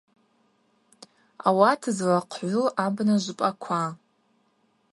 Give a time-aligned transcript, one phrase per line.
[1.47, 3.81] Ауат злахъгӏву абна жвпӏаква.